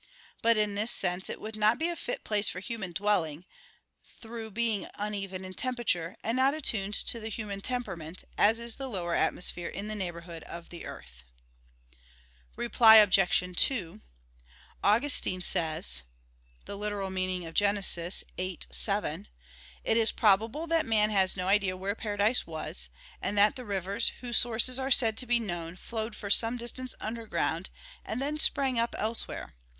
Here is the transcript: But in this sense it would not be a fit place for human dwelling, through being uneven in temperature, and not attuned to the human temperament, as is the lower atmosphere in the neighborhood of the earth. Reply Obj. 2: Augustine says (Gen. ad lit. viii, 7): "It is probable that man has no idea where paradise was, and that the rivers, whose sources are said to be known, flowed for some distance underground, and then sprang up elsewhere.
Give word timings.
But 0.41 0.57
in 0.57 0.73
this 0.73 0.89
sense 0.89 1.29
it 1.29 1.39
would 1.39 1.55
not 1.55 1.77
be 1.77 1.87
a 1.87 1.95
fit 1.95 2.23
place 2.23 2.49
for 2.49 2.59
human 2.59 2.91
dwelling, 2.91 3.45
through 4.19 4.49
being 4.49 4.87
uneven 4.95 5.45
in 5.45 5.53
temperature, 5.53 6.17
and 6.23 6.35
not 6.35 6.55
attuned 6.55 6.95
to 6.95 7.19
the 7.19 7.29
human 7.29 7.61
temperament, 7.61 8.23
as 8.35 8.59
is 8.59 8.77
the 8.77 8.89
lower 8.89 9.13
atmosphere 9.13 9.67
in 9.69 9.89
the 9.89 9.93
neighborhood 9.93 10.41
of 10.45 10.69
the 10.69 10.87
earth. 10.87 11.23
Reply 12.55 12.95
Obj. 12.95 13.19
2: 13.55 14.01
Augustine 14.83 15.39
says 15.39 16.01
(Gen. 16.65 16.81
ad 16.81 16.81
lit. 16.81 17.53
viii, 17.53 18.57
7): 18.71 19.27
"It 19.83 19.97
is 19.97 20.11
probable 20.11 20.65
that 20.65 20.85
man 20.87 21.11
has 21.11 21.37
no 21.37 21.47
idea 21.47 21.77
where 21.77 21.93
paradise 21.93 22.47
was, 22.47 22.89
and 23.21 23.37
that 23.37 23.55
the 23.55 23.65
rivers, 23.65 24.13
whose 24.21 24.37
sources 24.37 24.79
are 24.79 24.89
said 24.89 25.15
to 25.19 25.27
be 25.27 25.39
known, 25.39 25.75
flowed 25.75 26.15
for 26.15 26.31
some 26.31 26.57
distance 26.57 26.95
underground, 26.99 27.69
and 28.03 28.19
then 28.19 28.39
sprang 28.39 28.79
up 28.79 28.95
elsewhere. 28.97 29.53